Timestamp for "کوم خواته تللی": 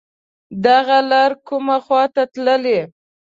1.47-2.79